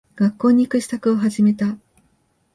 [0.15, 1.77] 学校に行く支度を始めた。